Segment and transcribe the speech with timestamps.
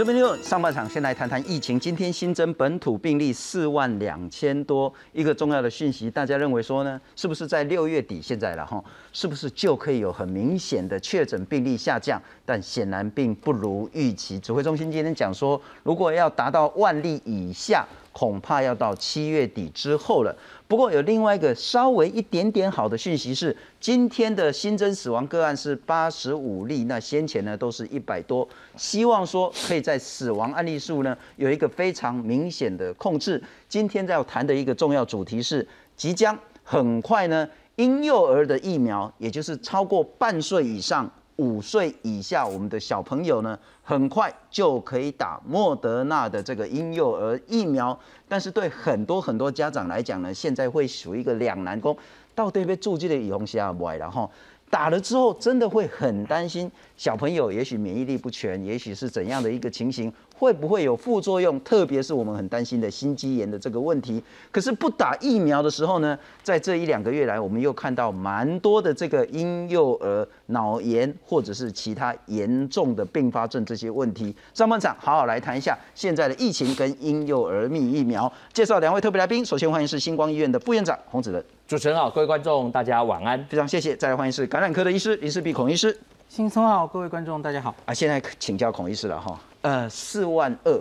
[0.00, 1.78] 这边就上半场先来谈谈疫情。
[1.78, 8.82] 今天新增本土病例四万两千多，一个重要的讯息，大家认为说呢，是不是在六月底现在了哈，
[9.12, 12.18] 是不是就可以有很明显的确诊病例下降？
[12.46, 14.38] 但显然并不如预期。
[14.38, 17.86] 指挥中心今天讲说，如果要达到万例以下。
[18.12, 20.36] 恐怕要到七月底之后了。
[20.70, 33.42] 不过有另外一个稍微一点点好的讯息是，今天的新增死亡个案是八十五例，那先前呢都是一百多，希望说可以在死亡案例数呢有一个非常明显的控制。
[33.68, 35.66] 今天在要谈的一个重要主题是，
[35.96, 41.10] 即将很快呢，婴幼儿的疫苗，也就是超过半岁以上。
[41.40, 47.98] 五岁以下，我们的小朋友呢，很快就可以打莫德纳的这个婴幼儿疫苗。
[48.28, 51.96] 但是对很多很多家长来讲呢，现在会属于一个两难工，
[52.34, 54.30] 到底被注记的以红下不然后
[54.70, 60.10] 打了之后，真的会很担心小朋友，也许免疫力不全，也许是怎样的一个情形。
[60.38, 61.60] 会不会有副作用？
[61.60, 64.22] 特别是我们很担心的心肌炎的这个问题。
[64.50, 74.34] 可是不打疫苗的时候呢，在这一两个月来，我们又看到蛮多的这个婴幼儿脑炎或者是其他严重的并发症这些问题。
[74.54, 78.32] 上半场好好来谈一下现在的疫情跟婴幼儿蜜疫苗。
[78.54, 81.44] 介绍两位特别来宾，首先欢迎是星光医院的副院长洪子仁。
[81.70, 83.94] 主持人好，各位观众大家晚安，非常谢谢。
[83.94, 85.96] 再来欢迎是感染科的医师林世碧孔医师。
[86.28, 87.72] 新松好，各位观众大家好。
[87.86, 89.40] 啊，现在请教孔医师了哈。
[89.60, 90.80] 呃，四万二，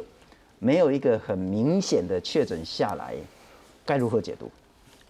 [0.57, 3.13] 没有一个很明显的确诊下来，
[3.85, 4.49] 该如何解读？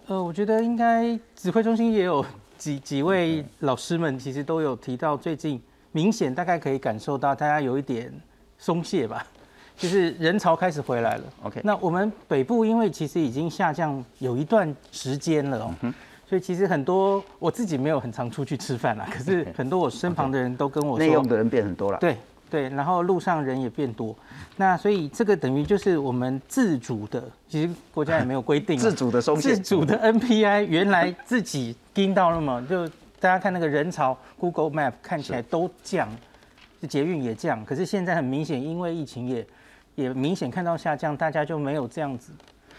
[0.07, 2.25] 呃，我觉得应该指挥中心也有
[2.57, 5.63] 几几位老师们，其实都有提到，最近
[5.94, 8.13] 明显大概可以感受到大家有一点
[8.57, 9.25] 松懈吧，
[9.80, 11.23] 就是人潮开始回来了。
[11.41, 15.73] OK，那我们北部因为其实已经下降有一段时间了哦，
[16.28, 21.97] 所以其实很多我自己没有很常出去吃饭啦，可是很多我身旁的人都跟我说，内用的人变很多了。
[21.97, 22.16] 对。
[22.51, 24.16] 对，然后路上人也变多，
[24.57, 32.88] 那所以这个等于就是我们自主的，其实国家也没有规定自主的自主的 NPI 原来自己盯到了嘛，就
[33.19, 36.09] 大家看那个人潮，Google Map 看起来都降，
[36.89, 39.45] 捷运也降，可是现在很明显，因为疫情也
[40.00, 42.32] 也明显看到下降，大家就没有这样子。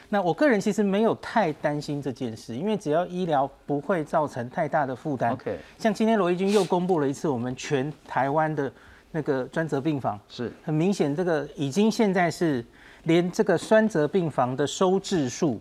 [0.08, 5.32] 那我个人其实没有太担心这件事，因为只要医疗不会造成太大的负担。
[5.32, 8.72] OK，像今天罗毅军又公布了一次我们全台湾的。
[9.12, 12.64] 那个专责病房是很明显，这个已经现在是
[13.02, 15.60] 连这个专责病房的收治数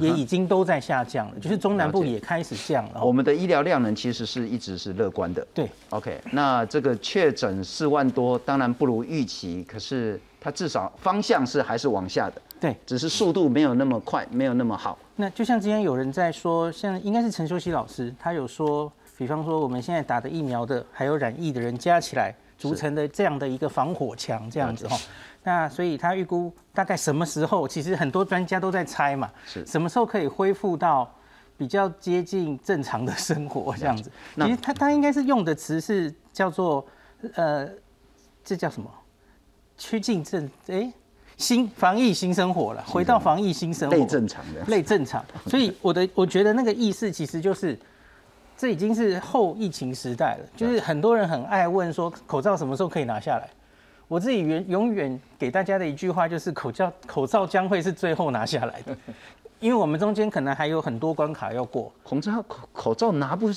[0.00, 3.02] 也已经都在下降了，就是中南部也开始降了。
[3.02, 5.46] 我们的医疗量呢，其实是一直是乐观的。
[5.54, 12.42] 对，OK，那这个确诊四万多，当然不如预期，可是它至少方向是还是往下的。
[12.60, 14.98] 对，只是速度没有那么快，没有那么好。
[15.16, 22.34] 那就像今天有人在说，像应该是陈修熙老师，他有说，比方说我们现在打的疫苗的，还有染疫的人加起来。
[22.58, 24.98] 组成的这样的一个防火墙，这样子哈，
[25.42, 27.66] 那所以他预估大概什么时候？
[27.66, 31.10] 其实很多专家都在猜嘛，是什么时候可以恢复到
[31.56, 34.10] 比较接近正常的生活这样子？
[34.36, 36.86] 其实他他应该是用的词是叫做
[37.34, 37.68] 呃，
[38.44, 38.90] 这叫什么？
[39.76, 40.92] 趋近正哎，
[41.36, 45.24] 新防疫新生活了，回到防疫新生活，类正常的，类正常。
[45.46, 47.78] 所以我的我觉得那个意思其实就是。
[48.60, 53.48] 这已经是后疫情时代了，就是很多人很爱问说口罩什么时候可以拿下来。
[54.08, 58.96] 我自己永永远给大家的一句话就是口罩口罩将会是最后拿下来的，
[59.60, 61.92] 因为我们中间可能还有很多关卡要过。
[62.02, 63.50] 口罩口口罩拿不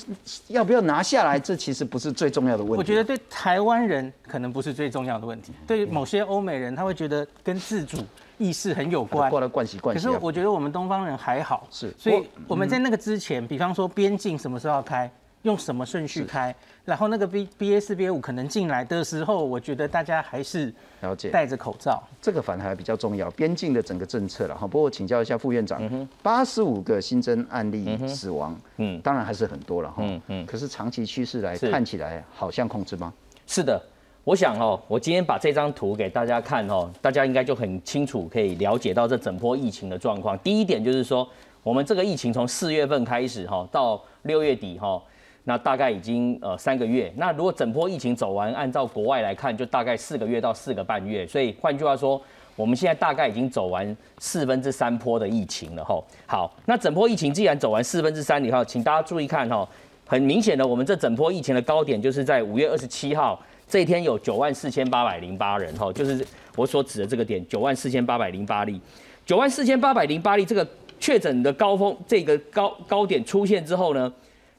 [0.48, 2.76] 要不要拿下来，这其实不是最重要的问题。
[2.76, 7.98] 我觉得对台湾人可能不是最重要的问题，对某些欧美人他会觉得跟自主。
[8.38, 10.04] 意识很有关，过来惯习惯习。
[10.04, 15.08] 可是我觉得我们东方人还好，是，所以我们在那个之前，比方说边境什么时候要开，
[15.42, 16.54] 用什么顺序开，
[16.84, 23.30] 然后那个 B B A 四 B A 五可能进来的时候，我觉得大家还是了解戴着口罩，这个反而还比较重要。
[23.32, 33.12] 边境的整个政策了哈，不过请教一下副院长，八十五个新增案例死亡，嗯，当然还是很多了哈，嗯嗯，可是长期趋势来看起来好像控制吗？
[33.46, 33.80] 是的。
[34.24, 40.38] 我想哦，我今天把这张图给大家看哦，大家应该就很清楚可以了解到这整波疫情的状况。
[40.38, 41.28] 第一点就是说，
[41.64, 45.02] 我们这个疫情从四月份开始哈，到六月底哈，
[45.44, 47.12] 那大概已经呃三个月。
[47.16, 51.26] 那如果整波疫情走完，按照国外来看，就大概四个月到四个半月。
[51.26, 52.20] 所以换句话说，
[52.54, 56.02] 我们现在大概已经走完四分之三波的疫情了哈。
[56.26, 59.68] 好，那整波疫情既然走完四分之三以后，请大家注意看哈，
[60.06, 63.40] 很明显的，我们这整波疫情的高点就是在五月二十七号。
[63.68, 68.78] 这一天有九万四千八百零八人，哈，就是我所指的这个点，九万四千八百零八例，
[69.24, 70.66] 九万四千八百零八例这个
[71.00, 74.12] 确诊的高峰，这个高高点出现之后呢，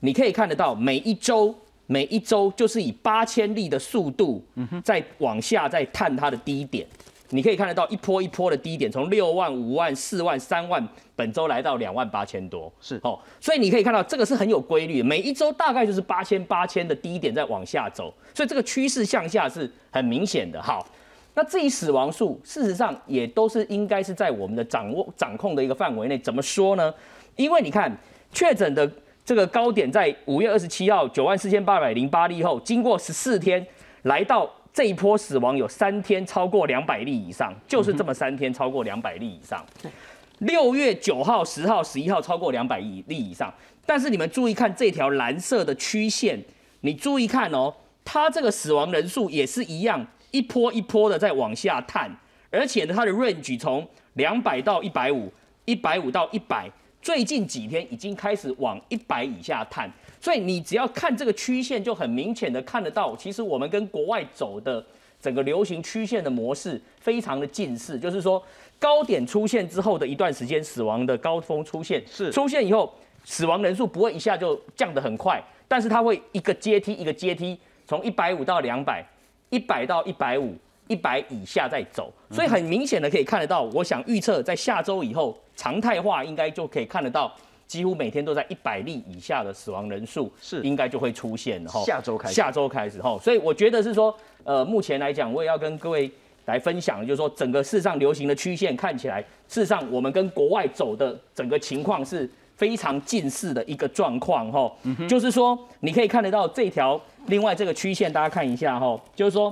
[0.03, 1.55] 你可以看得到每一周
[1.87, 4.43] 每一周就是以八千例的速度，
[4.83, 6.85] 在往下再探它的低点。
[7.29, 10.85] 你可以看得到一波一波的低点，从六万、五万、四万、三万，
[11.15, 20.61] 本周来到两万八千多，是哦，所以你可以看到这个是很有规律，每一周大概就是八千八千的低点在往下走，所以这个趋势向下是很明显的。
[20.61, 20.85] 好，
[21.33, 26.17] 那至于死亡数，事实上也都是应该是在我们的掌握掌控的一个范围内。
[26.19, 26.93] 怎么说呢？
[27.35, 27.91] 因为你看
[28.31, 28.89] 确诊的
[29.25, 33.65] 这个高点在五月二十七号九万四千八百零八例后，经过十四天
[34.03, 34.49] 来到。
[34.75, 39.63] 这一波死亡有三天超过两百例以上，就是这么三天超过两百例以上。
[40.39, 43.53] 六月九号、十号、十一号超过两百例以上，
[43.85, 46.43] 但是你们注意看这条蓝色的曲线，
[46.81, 47.71] 你注意看哦，
[48.03, 52.09] 它这个死亡人数也是一样，一波一波的在往下探，
[52.49, 55.31] 而且呢，它的 range 从两百到一百五，
[55.65, 56.67] 一百五到一百，
[57.03, 59.91] 最近几天已经开始往一百以下探。
[60.21, 64.83] 所以你只要看这个曲线，就很明显的看得到，其实我们跟国外走的
[65.21, 68.41] 整个流行曲线的模式非常的近似，就是说
[68.79, 72.93] 高点出现之后的一段时间，死亡的高峰出现，是出现以后，
[73.25, 79.05] 死亡人数不会一下就降得很快，但是它会一个阶梯一个阶梯，从一百五到两百，
[79.49, 80.55] 一百到一百五，
[80.87, 87.31] 一百以下再走，所以很明显的可以看得到，我想预测在下周以后常态化应该就可以看得到。
[87.65, 90.61] 几乎每天都在一百例以下的死亡人数是。
[90.61, 92.35] 应该就会出现哈，下周开始。
[92.35, 96.11] 下周开始哈，所以我觉得是说，呃，目前来讲，我也要跟各位
[96.45, 104.71] 来分享，就是说整个世上流行的曲线看起来，事实上我们跟国外走的整个情况是非常近似的一个状况哈，
[105.07, 109.51] 就是说你可以看得到这条另外这个曲线，大家看一下哈，就是说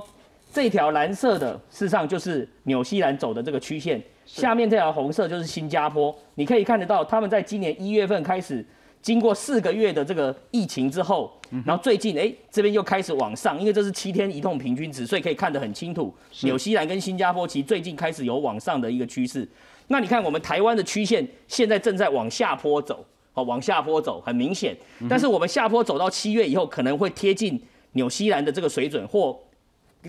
[0.52, 4.00] 这条蓝色的事实上就是纽西兰走的这个曲线。
[4.24, 8.64] 下面这条红色就是新加坡，你可以看得到，他们在今年一月份开始，
[9.00, 11.30] 经过四个月的这个疫情之后，
[11.66, 16.14] 然后最近哎这边又开始往上，因为这是七天移动平均值，所以可以看得很清楚。
[16.42, 19.46] 纽西兰跟新加坡其实最近开始有往上的一个趋势。
[19.88, 24.76] 那你看我们台湾的曲线现在正在往下坡走，好往下坡走很明显，
[25.10, 27.60] 但是我们下坡走到七月以后可能会贴近
[27.92, 29.38] 纽西兰的这个水准或。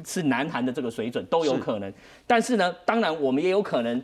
[0.06, 1.94] 是南韩的这个水准都有可能，
[2.26, 4.02] 但是呢，当然我们也有可能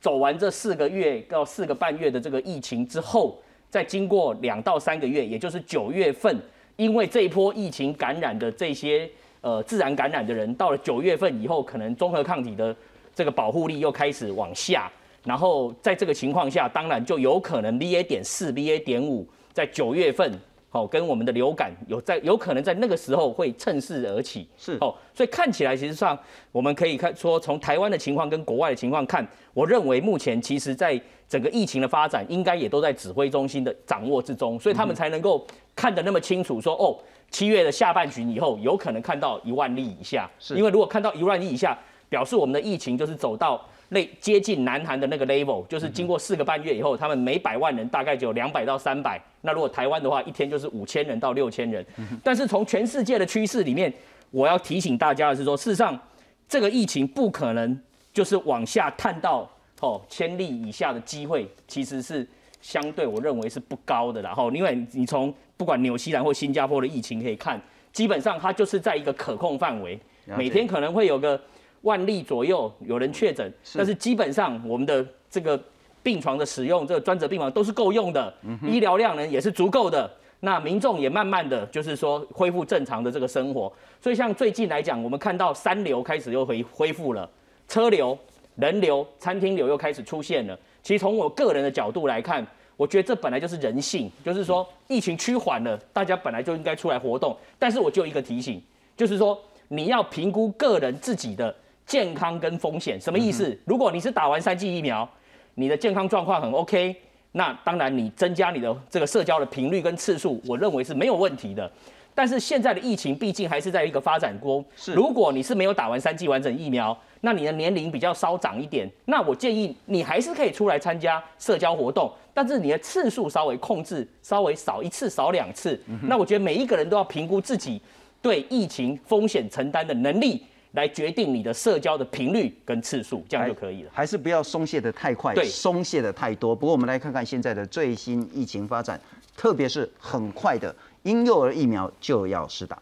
[0.00, 3.40] 走完这四个月到四个半月的这个疫情之后，
[3.70, 6.36] 再经过两到三个月，也就是九月份，
[6.76, 9.08] 因为这一波疫情感染的这些
[9.40, 12.74] 呃自然感染的人，到了九月份以后，可能综合抗体的
[13.14, 14.90] 这个保护力又开始往下，
[15.24, 18.02] 然后在这个情况下，当然就有可能 BA.
[18.02, 18.82] 点四、BA.
[18.82, 20.32] 点五在九月份。
[20.70, 24.76] 好，跟我们的流感有在有可能在那个时候会趁势而起，是。
[24.82, 26.18] 哦，所以看起来其实上
[26.52, 36.96] 我们可以看说，从台湾的情况跟国外的情况看，我认为目前其实在整个疫情的发展，应该也都在指挥中心的掌握之中，所以他们才能够看得那么清楚，说哦，
[37.30, 40.54] 七月的下半旬以后有可能看到一万例以下，是。
[40.54, 43.64] 因为如果看到一万例以下，表示我们的疫情就是走到。
[43.90, 49.18] 类接近南韩的那个 level，就是经过四个半月以后，他们每百万人大概就有两百到三百。
[49.40, 51.82] 那如果台湾的话，一天就是五千人到六千人。
[52.22, 53.90] 但是从全世界的趋势里面，
[54.30, 55.98] 我要提醒大家的是说，事实上
[56.46, 57.80] 这个疫情不可能
[58.12, 62.28] 就是往下探到哦千例以下的机会，其实是
[62.60, 64.20] 相对我认为是不高的。
[64.20, 67.58] 然后，因为你从不管纽西兰或新加坡的疫情可以看，
[67.90, 69.98] 基本上它就是在一个可控范围，
[70.36, 71.40] 每天可能会有个。
[71.82, 75.60] 万例左右有人确诊，但是基本上我们的这个
[76.02, 78.32] 病床的使用，这个专责病房都是够用的，
[78.62, 80.10] 医疗量呢也是足够的。
[80.40, 83.72] 那民众也慢慢的就是说恢复正常的这个生活。
[84.00, 87.28] 所以像最近来讲，我们看到三流开始又恢恢复了，
[87.66, 88.16] 车流、
[88.54, 90.58] 人流、餐厅流又开始出现了。
[90.82, 97.36] 其实从我个人的角度来看，我觉得这本来就是人性，就是说疫情趋缓了，大家本来就应该出来活动。
[97.58, 98.62] 但是我就一个提醒，
[98.96, 101.54] 就是说你要评估个人自己的。
[101.88, 103.58] 健康跟风险什么意思？
[103.64, 105.08] 如果你是打完三剂疫苗，
[105.54, 106.94] 你的健康状况很 OK，
[107.32, 111.68] 那当然你增加你的这个社交的频率跟次数，我认为是没有问题的。
[112.14, 125.80] 但是现在的疫情毕竟还是在一个发展中，是如果你是没有打完三剂完整疫苗，那你的年龄比较稍长一点，那我建议你还是可以出来参加社交活动，但是你的次数稍微控制，稍微少一次少两次。
[126.02, 127.80] 那我觉得每一个人都要评估自己
[128.20, 130.44] 对疫情风险承担的能力。
[130.78, 133.90] 来决定你的社交的频率跟次数，这样就可以了。
[133.92, 136.54] 还是不要松懈的太快，对，松懈的太多。
[136.54, 139.00] 不过我们来看看现在的最新疫情发展，
[139.36, 142.80] 特别是很快的婴幼儿疫苗就要施打。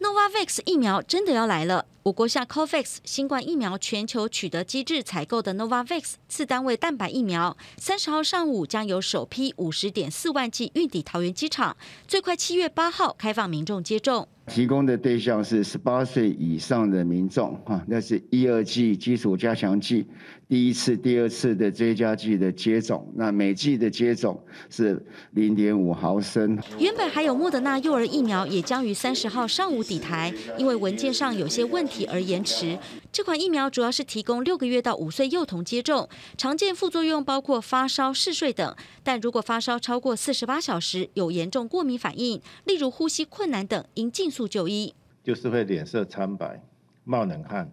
[0.00, 1.86] Novavax 疫苗真的要来了。
[2.04, 11.76] 我国下 COVAX 新冠疫苗全球取得机制采购的 Novavax 次单位蛋白疫苗，三十号上午将有首批五十点四万剂运抵桃园机场，
[12.08, 14.26] 最快七月八号开放民众接种。
[14.50, 20.04] 提供的对象是十八岁以上的民众，哈，那是一二剂基础加强剂，
[20.50, 26.58] 第一次、第二次的追加剂的接种，那每剂的接种是零点五毫升。
[26.76, 32.76] 原本还有莫德纳幼儿疫苗也将于三十号上午抵台，因为文件上有些问题而延迟。
[33.12, 44.48] 这款疫苗主要是提供六个月到五岁幼童接种，常见副作用包括发烧、嗜睡等，但如果发烧超过四十八小时，有严重过敏反应，例如呼吸困难等，应尽速。
[44.48, 44.92] 就医
[45.22, 46.60] 就是会脸色苍白、
[47.04, 47.70] 冒冷汗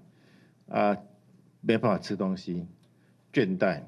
[0.69, 0.95] 啊，
[1.61, 2.65] 没办法吃东西、
[3.33, 3.81] 倦怠。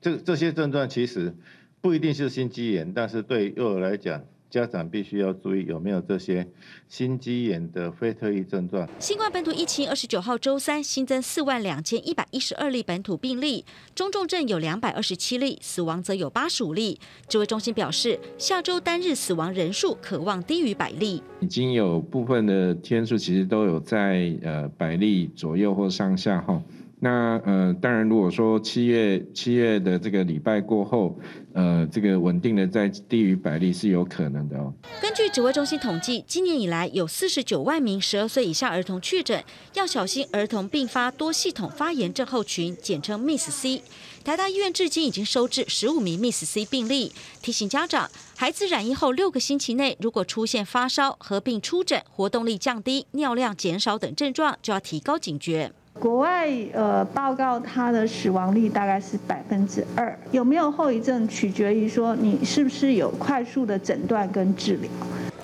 [0.00, 1.34] 这这些症状其实
[1.80, 4.22] 不一定是心肌炎，但是对幼儿来讲。
[4.52, 6.46] 家长必须要注意有没有这些
[6.86, 8.86] 心肌炎的非特异症状。
[8.98, 17.00] 新冠本土疫情二十九号周三新增四万两千一百一十二例本土病例，中重症有两百二十七例，死亡则有八十五例。
[17.26, 21.22] 指挥中心表示，下周单日死亡人数可望低于百例。
[21.40, 26.62] 已经有部分的天数其实都有在呃百例左右或上下哈。
[27.04, 31.18] 那呃，当然，如果说七月七月的这个礼拜过后，
[31.52, 34.72] 呃，这个稳定的在低于百例是有可能的哦。
[35.00, 39.42] 根据指挥中心统计，今年以来有四十九万名十二岁以下儿童确诊，
[39.74, 43.82] 要小心儿童并发多系统发炎症候群，简称 Miss C。
[44.22, 47.10] 台大医院至今已经收治十五名 MIS-C 病例，
[47.42, 55.72] 提醒家长，孩子染疫后六个星期内，如果出现发烧、合并出疹、活动力降低、尿量减少等症状，就要提高警觉。
[56.00, 64.90] 国外呃报告，它的死亡率大概是百分之二，有没有后遗症取决于说你是不是有快速的诊断跟治疗。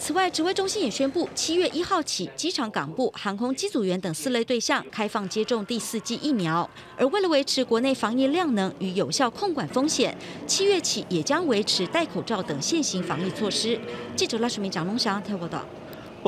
[0.01, 6.69] 此外，指挥中心也宣布，七月一号起，机场、港部、航空机组员等四类对象开放接种第四剂疫苗。
[6.97, 13.79] 而为了维持国内防疫量能与有效控管风险，七月起也将维持戴口罩等现行防疫措施。
[14.17, 15.65] 记者赖淑明、蒋龙祥台报道。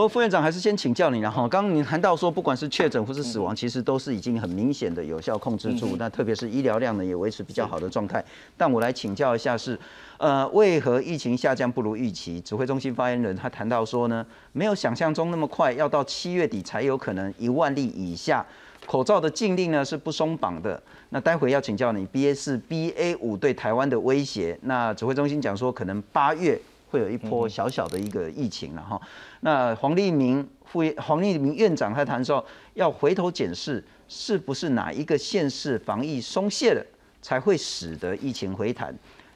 [0.01, 1.47] 不过副院长还是先请教你了哈。
[1.47, 5.95] 刚刚您谈到说，不管是确诊或是死亡，其实都是已经很明显的有效控制住。
[5.99, 8.25] 那特别是医疗量呢，也维持比较好的状态。
[8.57, 9.79] 但我来请教一下是，
[10.17, 12.41] 呃，为何疫情下降不如预期？
[12.41, 18.47] 指挥中心发言人他谈到说呢，没有想象中那么快，要到七月底才有可能一万例以下。
[18.87, 20.83] 口罩的禁令呢是不松绑的。
[21.11, 24.59] 那待会要请教你 BA 四、BA 五对台湾的威胁。
[24.63, 26.59] 那指挥中心讲说，可能八月。
[26.91, 29.01] 会有一波小小的一个疫情了哈。
[29.41, 32.45] 那黄立明副黄立明院长他谈说，
[32.75, 36.85] 要回头检视是不是哪一个县市防疫松懈了，
[37.23, 38.95] 才会使得疫情回弹。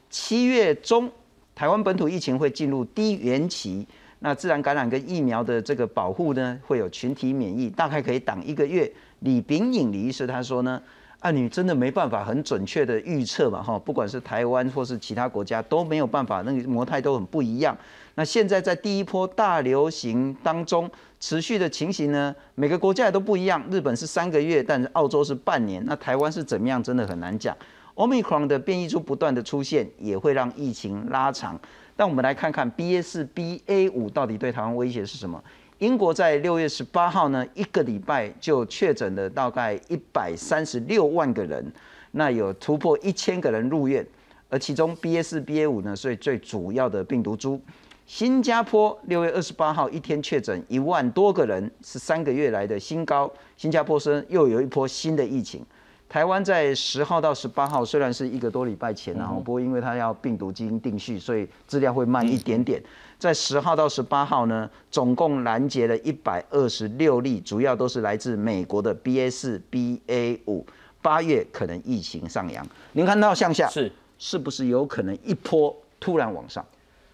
[0.09, 1.09] 七月中，
[1.55, 3.87] 台湾本土疫情会进入低原期，
[4.19, 8.91] 那自然感染跟疫苗的这个保护呢，会有群体免疫，大概可以挡一个月。
[9.19, 10.81] 李炳颖李医师他说呢。
[11.25, 13.63] 啊，你真的没办法很准确的预测嘛？
[13.63, 17.75] 哈，不管是台湾或是其他国家都没有办法，那个模态都很不一样。
[18.13, 20.87] 那现在在第一波大流行当中
[21.19, 23.59] 持续的情形呢，每个国家也都不一样。
[23.71, 25.83] 日本是三个月，但是澳洲是半年。
[25.87, 26.83] 那台湾是怎么样？
[26.83, 27.57] 真的很难讲。
[27.95, 31.59] Omicron 的变异株不断的出现，也会让疫情拉长。
[31.95, 35.43] 但我们来看看 BA 四、BA 五到底对台湾威胁是什么？
[35.79, 41.69] 英国在六月十八号呢，一个礼拜就确诊了大概一百三十六万个人，
[42.11, 44.05] 那有突破一千个人入院，
[44.49, 47.59] 而其中 BA 四、BA 五呢，是最主要的病毒株。
[48.05, 53.29] 新加坡六月二十八号一天确诊一万多个人，是三个月来的新高。
[53.57, 55.65] 新加坡生又有一波新的疫情。
[56.07, 62.81] 台湾在十号到十八号虽然是一个多礼拜前啊，不过因为它要病毒基因定序，所以资料会慢一点点。
[63.17, 70.65] 在十号到十八号呢，总共拦截了一百二十六例，主要都是来自美国的 BA 四、BA 五。
[71.01, 76.65] 八月可能疫情上扬，您看到向下是是不是有可能一波突然往上？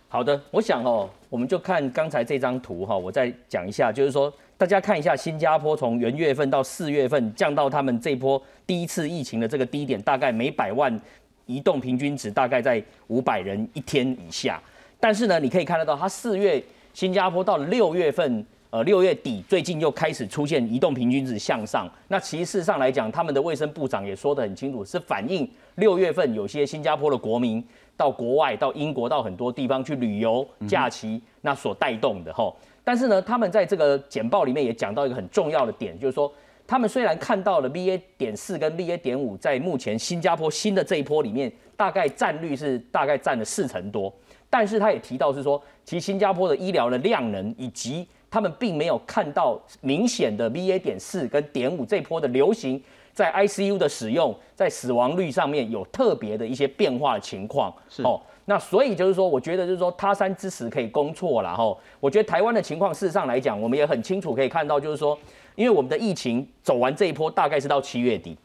[0.07, 11.01] 好的，我想哦，我们就看刚才这张图哈，我再讲一下，就是说大家看一下新加坡从元月份到四月份降到他们这波第一次疫情的这个低点，大概每百万
[11.47, 14.61] 移动平均值大概在五百人一天以下。
[14.99, 16.63] 但是呢，你可以看得到，它四月
[16.93, 21.89] 新加坡到六月份，呃，六月底最近又开始出现移动平均值向上。
[22.09, 27.63] 那其实事上来讲，他们的卫生部长也说得很清楚，是反映六月份有些新加坡的国民
[27.97, 32.53] 到国外、到英国、到很多地方去旅游假期，那所带动的哈。
[32.83, 36.31] 但是呢，他们在这个简报里面也讲到一个很重要的点，就是说，
[36.65, 44.11] 他们虽然看到了 BA 点四跟 BA 点五在目前新加坡新的这一波里面，大概占率是大概占了四成多。
[44.49, 50.79] 但是他也提到是说，其实新加坡的医疗的量能以及他们并没有看到明显的 BA.
[50.79, 52.81] 点四跟点五这波的流行
[53.13, 57.73] 在 ICU 的使用，在死亡率上面有特别的一些变化的情况。
[58.03, 61.75] 哦，那所以就是说，我觉得就是说他山之石可以攻错了哈。
[61.99, 65.17] 我觉得台湾的情况，事实上来讲，我们也很清楚可以看到，就是说，
[65.55, 68.37] 因为我们的疫情走完这一波，大概是到七月底。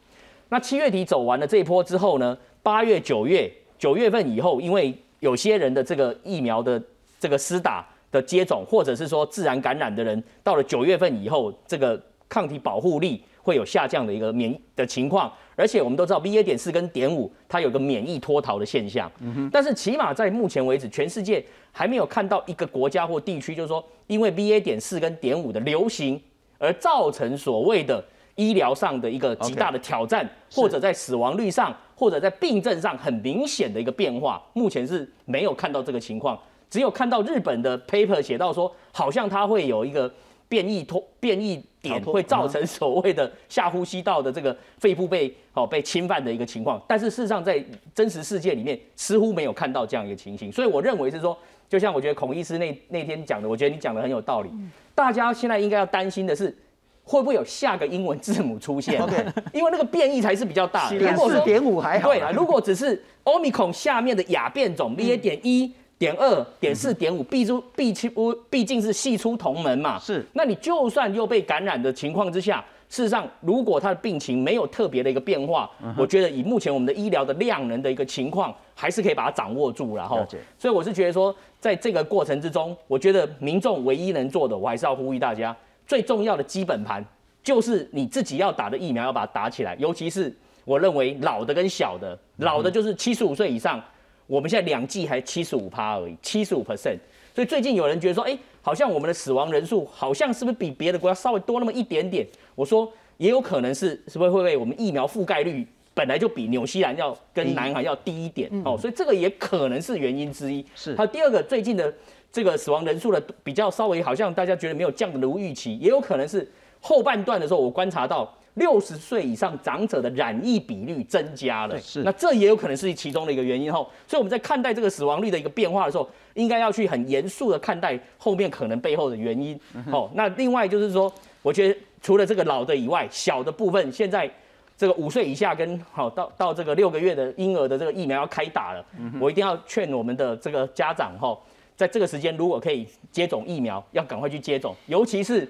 [0.49, 6.81] 那七月底走完了这一波之后呢，八月、九月、九月份以后，因为有些人的这个疫苗的
[7.19, 7.85] 这个施打。
[8.09, 15.29] 的接种，或者是说自然感染的人，到了九月份以后，这个抗体保护力会有下降的一个免的情况。
[15.57, 16.43] 而且我们都知道，BA.
[16.43, 19.11] 点四跟点五，它有个免疫脱逃的现象。
[19.19, 24.61] 嗯但是起码在目前为止，全世界还没有看到一个国家或地区，就是说因为 BA.
[24.61, 26.21] 点四跟点五的流行
[26.59, 28.03] 而造成所谓的
[28.35, 34.39] 医疗上的一个极大的挑战，或者在死亡率上，或者在病症上很明显的一个变化。
[34.53, 36.39] 目前是没有看到这个情况。
[36.69, 40.13] 只有看到日本的 paper 写到说，好像它会有一个
[40.49, 46.81] 变异脱变异点，会造成所谓的下呼吸道的这个肺部被哦被侵犯的一个情况。
[46.87, 47.63] 但是事实上，在
[47.93, 50.51] 真实世界里面，似乎没有看到这样一个情形。
[50.51, 51.37] 所以我认为是说，
[51.67, 54.49] 就像我觉得孔医师那那天讲的，我觉得你讲的很有道理。
[54.95, 56.55] 大家现在应该要担心的是，
[57.03, 59.01] 会不会有下个英文字母出现？
[59.53, 60.91] 因为那个变异才是比较大。
[60.93, 62.09] 如果四点五还好。
[62.09, 65.19] 对啊，如果只是 omicron 下面的亚变种 BA.
[65.19, 65.73] 点一。
[65.99, 70.23] 点二点四点五，毕出毕出不毕竟是系出同门嘛，是。
[70.33, 80.25] 那你就算又被感染的情况之下，事实上如果他的病情没有特别的一个变化，我觉得以目前我们的医疗的量能的一个情况，还是可以把它掌握住，然后。
[80.59, 85.55] 所以我是觉得说，在这个过程之中，我觉得民众唯一能做的，我还是要呼吁大家，
[85.87, 87.03] 最重要的基本盘
[87.43, 90.31] 就是你自己要打的疫苗要把它打起来，尤其是
[90.63, 93.83] 我认为老的跟小的，老的就是七十五岁以上。
[94.27, 96.97] 我们现在两剂还七十五趴而已，七十五 percent。
[97.33, 102.27] 所以最近有人觉得说，哎，好像我们的死亡人数好像是不是比别的国家稍微多那么一点点？
[102.55, 108.77] 我说也有可能是，是不是会被我们疫苗覆盖率本来就比纽西兰要跟南韩要低一点哦？
[108.77, 110.65] 所以这个也可能是原因之一。
[110.75, 110.95] 是。
[110.95, 111.93] 还有第二个，最近的
[112.31, 116.47] 这个死亡人数的比较稍微好像大家觉得没有降的如预期，也有可能是
[116.81, 118.36] 后半段的时候我观察到。
[118.57, 122.01] 六十岁以上长者的染疫比率增加了，是。
[122.03, 129.59] 那这也有可能是其中的一个原因吼，所以我们在看待这个死亡率的一个变化的时候，应该要去很严肃的看待后面可能背后的原因。
[129.91, 134.29] 哦，那另外就是说，我觉得除了这个老的以外，小的部分现在
[134.75, 138.83] 这个五岁以下跟好到到这个六个月的婴儿的这个疫苗要开打了，
[139.19, 141.37] 我一定要劝我们的这个家长哈，
[141.75, 145.47] 在这个时间如果可以接种疫苗，要赶快去接种，尤其是。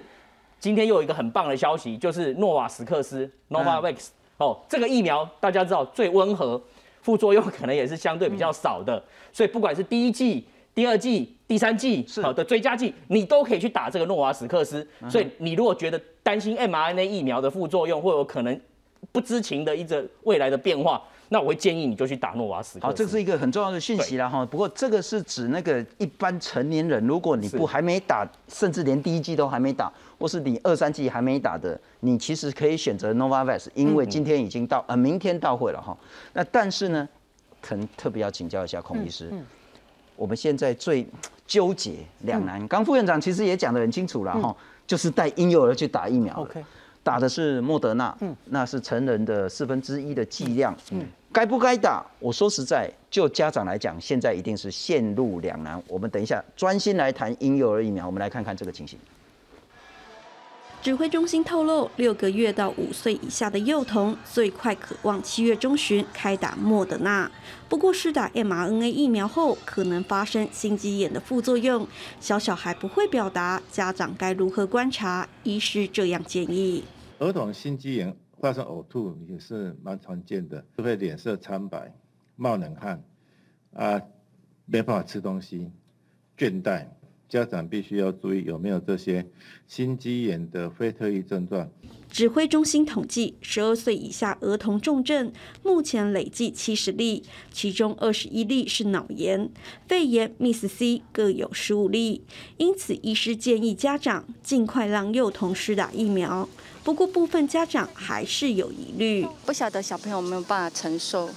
[0.60, 6.60] 今天又有一个很棒的消息，就是诺瓦斯克斯 （Novavax） 哦，这个疫苗大家知道最温和，
[7.00, 14.86] 副作用可能也是相对比较少的，所以不管是第一季、第二季、第三季好的追加剂，你都可以去打这个诺瓦斯克斯。
[15.08, 18.60] 所以你如果觉得担心 mRNA 疫苗的副作用或有可能
[19.12, 21.02] 不知情的一个未来的变化。
[21.30, 22.78] 那我会建议你就去打诺瓦斯。
[22.80, 24.46] 好，这是一个很重要的讯息了哈。
[24.46, 35.96] 不过这个是指那个一般成年人，如果你不还没打，甚至连第一剂都还没打，或是你二三剂还没打的，你其实可以选择 Novavax，因为今天已经到，呃，明天到会了哈。
[36.32, 37.08] 那但是呢，
[37.60, 39.30] 可能特别要请教一下孔医师，
[40.16, 41.06] 我们现在最
[41.46, 46.34] 纠结两难，刚副院长其实也讲得很清楚了哈，就是带婴幼儿去打疫苗。
[46.40, 46.64] OK。
[47.08, 52.04] 打的是莫德纳，嗯，那是成人的四分之一的剂量，嗯，该不该打？
[52.18, 55.82] 我说实在，就家长来讲，现在一定是陷入两难。
[55.88, 58.98] 我们等一下专心来谈婴幼儿疫苗，我们来看看这个情形。
[60.82, 67.28] 指挥中心透露，六个月到五岁以下的幼童最快渴望七月中旬开打莫德纳。
[67.70, 71.88] 不过，施打 mRNA 疫苗后可能发生心肌炎的副作用，
[72.20, 75.26] 小小孩不会表达，家长该如何观察？
[75.42, 76.84] 医师这样建议：
[77.18, 81.92] 儿童心肌炎发生呕吐也是蛮常见的，就会脸色苍白、
[82.36, 83.02] 冒冷汗
[83.72, 84.00] 啊，
[84.66, 85.70] 没办法吃东西、
[86.36, 86.86] 倦怠。
[87.28, 89.26] 家长必须要注意有没有这些
[89.66, 91.68] 心肌炎的非特异症状。
[92.10, 95.30] 指挥中心统计，十二岁以下儿童重症
[95.62, 99.50] 目前累计七十例，其中二十一例是脑炎、
[99.86, 102.22] 肺炎、Miss C 各有十五例。
[102.56, 106.48] 因此，医师建议家长尽快让幼童施打疫苗。
[106.82, 111.28] 不过，部分家长还是有疑虑，不晓得小朋友有没有办法承受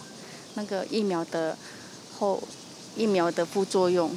[0.56, 1.58] 那个疫苗的
[2.13, 2.41] 后
[2.95, 4.10] 疫苗的副作用。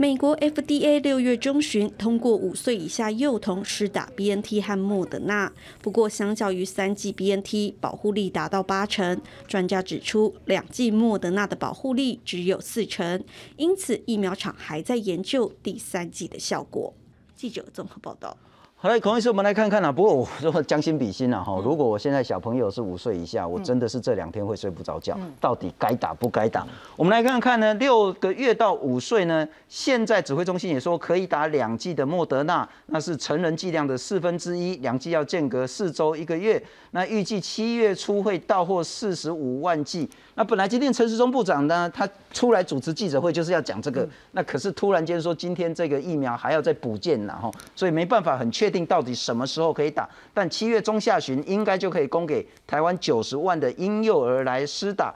[0.00, 13.22] 美国 FDA 六月中旬通过五岁以下幼童施打 BNT 和莫德纳，不过相较于三剂 BNT 保护力达到八成，专家指出两剂莫德纳的保护力只有四成，
[13.58, 16.94] 因此疫苗厂还在研究第三剂的效果。
[17.36, 18.34] 记者综合报道。
[18.82, 19.92] 好嘞，孔医师，我们来看看啊。
[19.92, 26.66] 不过我 说将心比心啊，哈，如果我现在小朋友是五岁以下，我真的是这两天会睡不着觉，到底该打不该打？
[26.96, 36.62] 我们来看看呢，六个月到五岁呢，现在指挥中心也说可以打两剂的莫德纳，那是成人剂量的四分之一，两剂要间隔四周一个月。
[36.92, 40.08] 那预计七月初会到货四十五万剂。
[40.34, 50.08] 那本来今天陈时中部长呢，他出来主持记者会就是要讲这个，那可是突然间说今天这个疫苗还要再补件然后所以没办法很确定到底什么时候可以打。
[50.32, 55.14] 但七月中下旬应该就可以供给台湾九十万的婴幼儿来施打。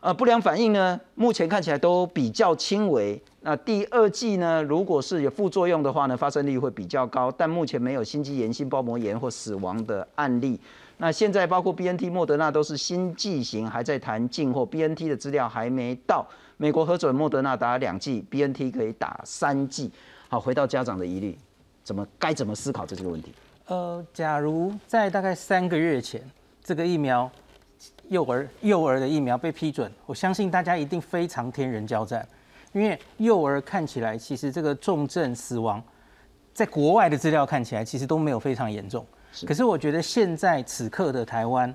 [0.00, 3.20] 呃，不良反应呢，目前看起来都比较轻微。
[3.42, 10.58] 那第二剂呢，如果是有副作用的话呢，发生率会比较高，但目前没有心肌炎、心包膜炎或死亡的案例。
[10.98, 14.66] 那现在包括 B N T、莫德纳都是新剂型，还在谈进货。
[14.66, 19.90] B N T 的资料还没到，美国核准莫德纳打两剂，B N T 可以打三剂。
[20.28, 21.38] 好，回到家长的疑虑，
[21.82, 23.32] 怎么该怎么思考这个问题？
[23.66, 26.22] 呃，假如在大概三个月前，
[26.62, 27.30] 这个疫苗
[28.08, 32.26] 幼儿幼儿的疫苗被批准，我相信大家一定非常天人交战，
[32.72, 35.82] 因为幼儿看起来其实这个重症死亡，
[36.52, 39.06] 在国外的资料看起来其实都没有非常严重。
[39.46, 41.74] 可是我觉得现在此刻的台湾，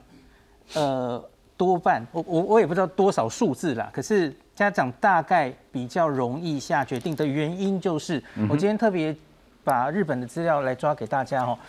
[0.73, 1.23] 呃，
[1.55, 3.89] 多半我我我也不知道多少数字啦。
[3.91, 9.15] 可是家长大概比较容易下决定的原因，就是我今天特别
[9.67, 11.59] 把日本的资料来抓给大家哦，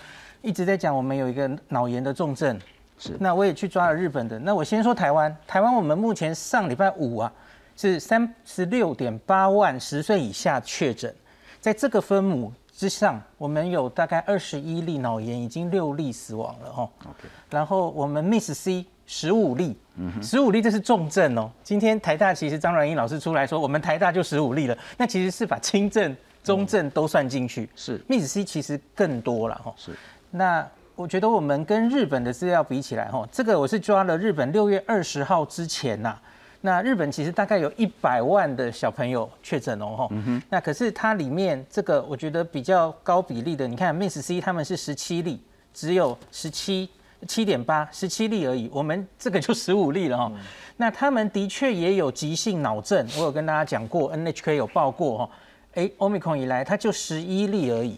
[0.40, 2.56] 一直在讲我们有一个脑炎的重症，
[2.96, 3.16] 是。
[3.18, 4.38] 那我也去抓了日本的。
[4.38, 7.32] 那我先说台湾，台湾我们目前上礼拜五啊
[7.76, 11.12] 是三十六点八万十岁以下确诊，
[11.60, 12.52] 在这个分母。
[12.72, 16.88] 之上，我们有大概二十一例脑炎，已经六例死亡了哦。
[17.00, 19.76] OK，然后我们 Miss C 十五例，
[20.22, 21.50] 十五例这是重症哦。
[21.64, 27.68] 今天台大其实张软英老师出来说，我们台大就十五例了，那其实是把轻症、中症都算进去。
[27.74, 29.74] 是 Miss C 其实更多了哈。
[29.76, 29.92] 是，
[30.30, 36.18] 那我觉得我们跟日本的资料比起来哈，这个我是抓了日本六月二十号之前呐。
[36.60, 40.08] 那日本其实大概有一百万的小朋友确诊哦，哈，
[40.50, 45.40] 那可是它里面这个我觉得比较高比例的，你看 Miss C 他们是十七例，
[45.72, 46.90] 只有十七
[47.28, 50.32] 七点八，十七例而已，我们这个就十五例了哈。
[50.76, 55.30] 那他们的确也有急性脑症，我有跟大家讲过，NHK 有报过哈，
[55.78, 57.96] 哎，Omicron 以来它就十一例而已，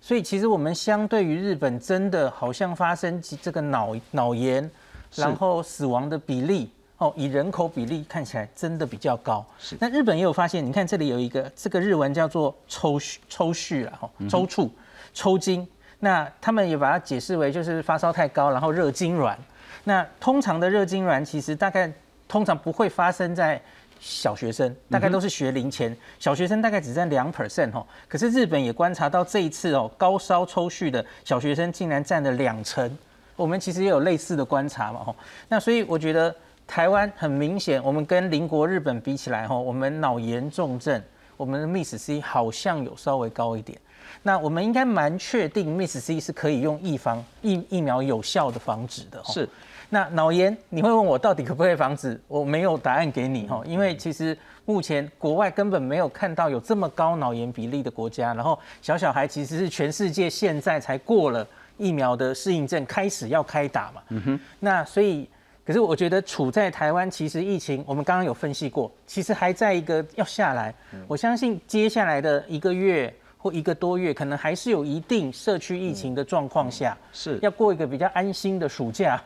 [0.00, 4.70] 所以其实我们相对于日本，真的好像发生这个脑脑炎，
[5.16, 6.70] 然后死亡的比例。
[6.98, 9.44] 哦，以人口比例看起来真的比较高。
[9.58, 14.70] 是，那日本也有发现，你看这里有一个，这个日文叫做抽搐，抽蓄啊，哈，抽搐，
[15.12, 15.66] 抽筋。
[15.98, 19.36] 那他们也把它解释为就是发烧太高，然后热痉挛。
[19.84, 21.92] 那通常的热痉挛其实大概
[22.26, 23.60] 通常不会发生在
[24.00, 27.86] 小学生，大概都是学龄前，小学生大概只占两 percent 哈。
[28.08, 32.98] 可是日本也观察到这一次哦，高烧抽蓄的小学生竟然占了两成。
[33.36, 35.14] 我们其实也有类似的观察嘛，吼。
[35.48, 36.34] 那所以我觉得。
[36.68, 41.00] 台湾很明显，我们跟邻国日本比起来，吼，我们脑炎重症，
[41.36, 43.78] 我们的 Miss C 好像有稍微高一点。
[44.22, 49.22] 那我们应该蛮确定 Miss C 是可以用疫防疫疫苗有效的防止的。
[49.24, 49.48] 是。
[49.88, 52.20] 那脑炎，你会问我到底可不可以防止？
[52.26, 58.34] 我没有答案给你哈，因为其实目前国外根本没有看到有这么高脑炎比例的国家。
[58.34, 61.46] 然后小小孩其实是全世界现在才过了
[61.76, 64.02] 疫苗的适应症，开始要开打嘛。
[64.08, 64.40] 嗯哼。
[64.60, 65.28] 那所以。
[65.66, 70.72] 可是我觉得处在台湾，其实疫情我们刚刚有分析过，其实还在一个要下来。
[71.08, 79.20] 我相信接下来的一个月或一个多月，可能还是有一定社区疫情的状况下，是要过一个比较安心的暑假。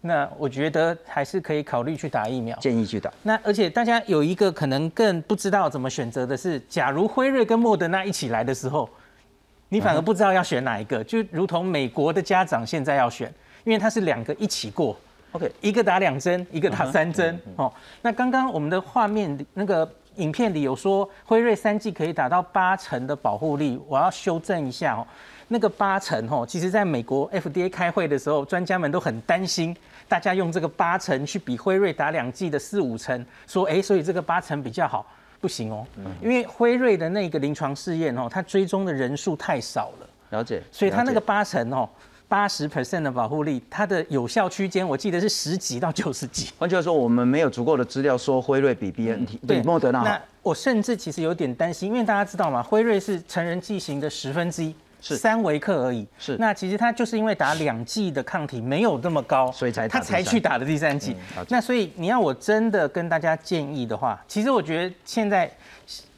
[0.00, 3.12] 那我觉得还是可以考虑去打疫苗，建议去打。
[3.22, 8.88] 那而且大家有一个可能更不知道怎么选择的是，假如辉瑞跟莫德纳一起来的时候，
[9.68, 13.32] 你反而不知道要选哪一个，就如同美国的家长现在要选，
[13.64, 14.96] 因为它是两个一起过。
[15.32, 17.38] OK，一个打两针，一个打三针。
[17.56, 23.80] 哦，那刚刚我们的画面那个影片里有说，辉瑞三剂可以达到八成的保护力。
[23.88, 25.06] 我要修正一下哦，
[25.48, 29.74] 那个八成哦，其实在美国 FDA 开会的时候，专家们都很担心，
[30.06, 35.06] 大家用这个八成去比辉瑞打两剂的四五成，说哎，所以这个八成比较好，
[35.40, 35.86] 不行哦，
[36.20, 40.08] 因为辉瑞的那个临床试验哦，它追踪的人数太少了。
[40.28, 41.88] 了解，所以它那个八成哦。
[42.32, 46.48] 八十 percent 的保护力，它的有效区间我记得是十几到九十几。
[46.58, 50.06] 换句话说，我们没有足够的资料说辉瑞比 B N T 比莫德纳好。
[50.06, 56.08] 那我甚至其实有点担心，因为大家知道嘛，辉瑞是成人剂型的十分之一，是三维克而已。
[56.18, 56.34] 是。
[56.38, 61.14] 那其实它就是因为打两剂的抗体没有那么高，所以才他才去打的第三剂。
[61.50, 65.52] 那所以你要我真的跟大家建议的话，其实我觉得现在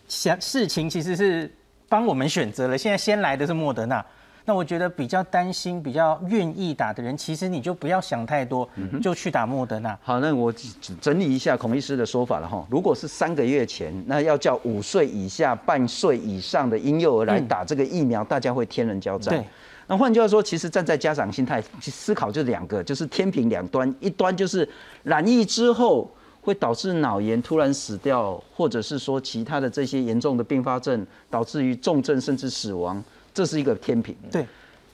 [0.07, 1.53] 想事情其实是。
[1.87, 4.05] 帮我们选择了，现在先来的是莫德纳。
[4.47, 8.69] 那我觉得比较担心、比较愿意打的人，其实你就不要想太多，
[9.03, 9.99] 就去打莫德纳。
[10.03, 10.53] 好，那我
[11.01, 12.67] 整理一下孔医师的说法了哈。
[12.71, 19.35] 如果是三个月前，那要叫五岁以下、半岁以上的婴幼儿来打这个疫苗，大家会天人交战。
[19.35, 19.45] 对。
[19.87, 24.69] 那换句话说，其实站在家长心态去思考，就两个，就是天平两端，一端就是
[25.03, 33.03] 染疫之后会导致脑炎突然死掉，或者是说其他的这些严重的并发症，导致于重症甚至死亡。
[33.35, 34.47] 这是一个天平，对。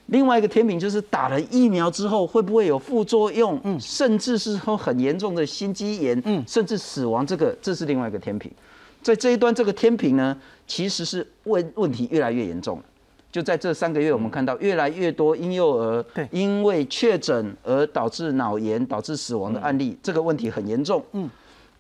[0.07, 8.51] 另外一个天平就是打了疫苗之后会不会有副作用，嗯，甚至是说很严重的心肌炎，嗯，甚至死亡，这个这是另外一个天平。
[9.01, 12.85] 在这一端这个天平呢，其实是问问题越来越严重了。
[13.31, 21.31] 就在这三个月，我们看到越来越多婴幼儿因为确诊而导致脑炎导致死亡的案例，这个问题很严重，嗯。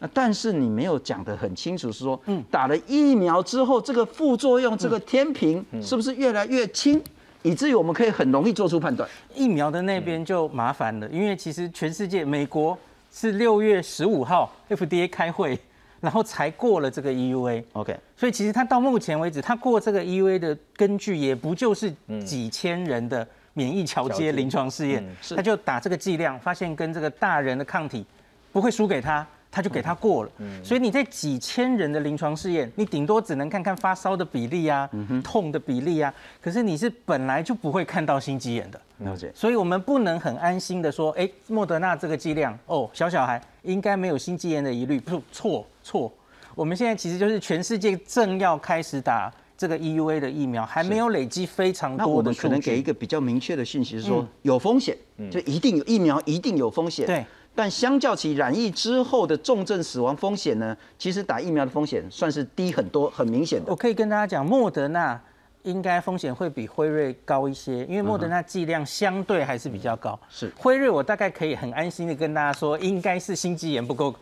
[0.02, 7.00] 那但是你没有讲得很清楚，是说，嗯，打了疫苗之后，这个副作用，这个天平是不是越来越轻，
[7.42, 9.06] 以至于我们可以很容易做出判断？
[9.34, 12.76] 疫苗的那边就麻烦了，因为其实全世界，美国
[13.12, 15.58] 是六月十五号 FDA 开会，
[16.00, 17.62] 然后才过了这个 EUA。
[17.74, 21.92] OK，所以其实他到目前为止，他过这个 EUA 的根据也不就是
[22.24, 25.04] 几千人的免疫桥接临床试验，
[25.36, 28.06] 他就打这个剂量，发现跟这个大人的抗体
[28.50, 29.26] 不会输给他。
[29.50, 30.30] 他就给他过了，
[30.62, 34.88] 所以你在几千人的临床试验，你顶多只能看看发烧的比例啊，
[35.24, 39.32] 痛的比例啊，可是你是本来就不会看到心肌炎的，了解。
[39.34, 46.12] 所以我们不能很安心的说，哎，莫德纳这个剂量，哦，小小孩应该没有心肌炎的疑虑，不错错。
[46.54, 52.04] 我们现在其实就是全世界正要开始打这个 EUA 的疫苗，还没有累积非常多的。
[52.06, 54.96] 那我们可能给一个比较明确的讯息是说，有风险，
[55.28, 57.04] 就一定有疫苗一定有风险。
[57.04, 57.24] 对。
[57.54, 63.70] 但相较起染疫之后的重症死亡风险呢，其实打疫苗的风险算是低很多，很明显的。
[63.70, 65.20] 我可以跟大家讲，莫德纳
[65.64, 70.18] 应该风险会比辉瑞高一些，因为莫德纳剂量相对还是比较高。
[70.30, 74.14] 是辉瑞，我大概可以很安心的跟大家说，应该是心肌炎不够，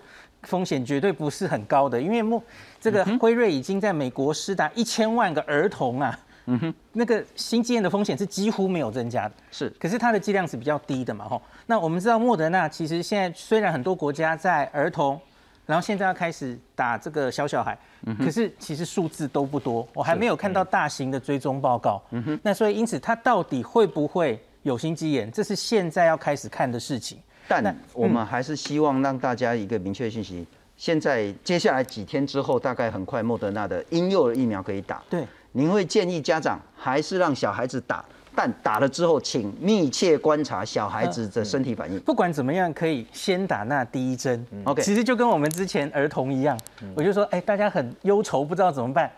[0.43, 2.43] 风险绝对不是很高的，因为莫
[2.81, 6.19] 这个辉瑞已经在美国施打一千万个儿童啊。
[6.51, 11.41] 嗯哼，那个心肌炎的风险是几乎没有增加的，是，可是它的剂量是比较低的嘛，吼。
[11.67, 15.21] 那我们知道莫德纳其实现在虽然很多国家在儿童，
[15.67, 17.79] 然后现在要开始打这个小小孩，
[18.19, 22.03] 可是其实数字都不多，我还没有看到大型的追踪报告。
[22.13, 27.19] 嗯哼，那所以因此它到底会不会有心肌炎，这是现在要开始看的事情。
[27.47, 30.47] 但我们还是希望让大家一个明确信息，
[30.79, 35.03] 现在接下来几天之后，大概很快莫德纳的婴幼儿疫苗可以打。
[35.11, 35.27] 对。
[35.59, 38.05] 您会建议家长还是让小孩子打？
[38.33, 41.99] 但打了之后，请密切观察小孩子的身体反应。
[42.03, 44.47] 不管怎么样，可以先打那第一针。
[44.63, 46.57] OK，其实就跟我们之前儿童一样，
[46.95, 49.11] 我就说，哎，大家很忧愁，不知道怎么办，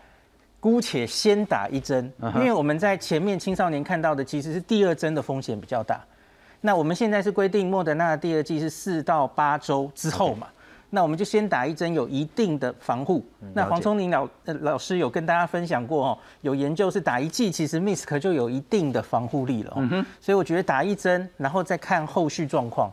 [0.59, 6.03] 姑且先打一针，因为我们在前面青少年看到的其实是第二针的风险比较大。
[6.61, 10.47] 那我们现在是规定莫德纳的第二剂是四到八周之后嘛？
[10.93, 13.25] 那我们就先打一针，有一定的防护。
[13.53, 19.73] 那黄聪宁老老师有跟大家分享过哦，有研究是打一剂，其实 MISK 就有一定的防护力了。
[19.77, 22.91] 嗯哼，所以我觉得打一针，然后再看后续状况。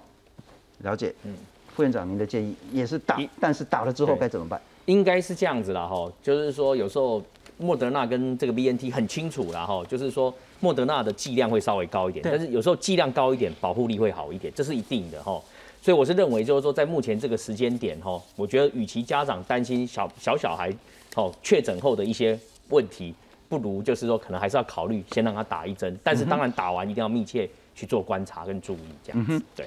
[0.78, 1.34] 了解，嗯，
[1.74, 4.60] 副院长您的建议也是打，但是打了之后该怎么办？
[4.86, 7.20] 应该是这样子了哈，就是说有时候
[7.58, 15.42] 莫德纳跟这个 BNT 很清楚了哈，就是说莫德纳的剂量会稍微高一点，但是有时候剂量高一点，保护力会好一点，这是一定的哈。
[15.88, 20.70] 所以我是认为，就是说，在目前这个时间点，哈，我觉得与其家长担心小小小孩，
[21.16, 23.14] 哦，确诊后的一些问题，
[23.48, 25.98] 不如就是说，可能还是要考虑先让他打一针。
[26.04, 29.42] 但是当然打完一定要密切去做观察跟注意，这样子。
[29.56, 29.66] 对。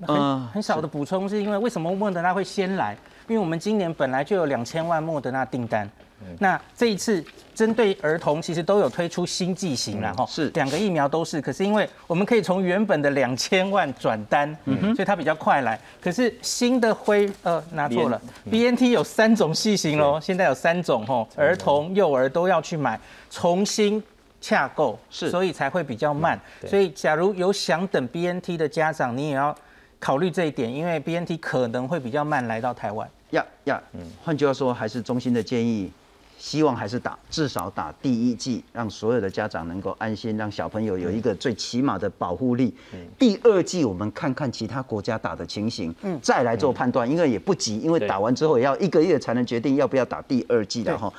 [0.00, 2.98] 很很少的补充，是因为为什么莫德纳会先来？
[3.28, 5.88] 因为我们今年本来就有两千万莫德纳订单。
[6.38, 7.22] 那这一次
[7.54, 10.48] 针对儿童，其实都有推出新剂型了哈，是。
[10.50, 15.78] 两个疫苗都是，可是因为我们可以从原本的两千万转单，嗯哼，所以它比较快来。
[16.00, 22.98] 可是新的灰呃拿错了，B N T 有三种剂型喽，现在有三种哈，儿童、幼儿都要去买，
[23.30, 24.02] 重新
[24.40, 26.40] 洽购，是，所以才会比较慢。
[26.66, 29.54] 所以假如有想等 B N T 的家长，你也要
[30.00, 33.08] 考虑这一点，因为 B N T 可能会比较慢来到台湾。
[33.30, 35.92] 呀呀，嗯，换句话说，还是中心的建议。
[36.38, 42.74] 希望还是打，至少打第一剂，让所有的家长能够安心，让小朋友有一个最起码的保护力。
[43.18, 51.12] 第二剂我们看看其他国家打的情形，再来做判断，因为也不急，因为打完之后也要一个月才能决定要不要打第二剂的哈。